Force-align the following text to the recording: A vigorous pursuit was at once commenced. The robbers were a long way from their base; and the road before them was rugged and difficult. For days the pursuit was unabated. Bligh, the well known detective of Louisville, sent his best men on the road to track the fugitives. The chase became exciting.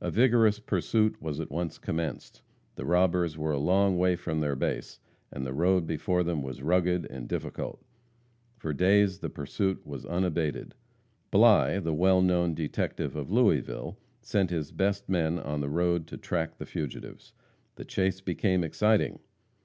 A 0.00 0.12
vigorous 0.12 0.60
pursuit 0.60 1.20
was 1.20 1.40
at 1.40 1.50
once 1.50 1.76
commenced. 1.76 2.40
The 2.76 2.84
robbers 2.84 3.36
were 3.36 3.50
a 3.50 3.58
long 3.58 3.98
way 3.98 4.14
from 4.14 4.38
their 4.38 4.54
base; 4.54 5.00
and 5.32 5.44
the 5.44 5.52
road 5.52 5.88
before 5.88 6.22
them 6.22 6.40
was 6.40 6.62
rugged 6.62 7.04
and 7.10 7.26
difficult. 7.28 7.82
For 8.58 8.72
days 8.72 9.18
the 9.18 9.28
pursuit 9.28 9.84
was 9.84 10.06
unabated. 10.06 10.76
Bligh, 11.32 11.80
the 11.80 11.94
well 11.94 12.22
known 12.22 12.54
detective 12.54 13.16
of 13.16 13.32
Louisville, 13.32 13.98
sent 14.22 14.50
his 14.50 14.70
best 14.70 15.08
men 15.08 15.36
on 15.40 15.60
the 15.60 15.68
road 15.68 16.06
to 16.06 16.16
track 16.16 16.58
the 16.58 16.64
fugitives. 16.66 17.32
The 17.74 17.84
chase 17.84 18.20
became 18.20 18.62
exciting. 18.62 19.18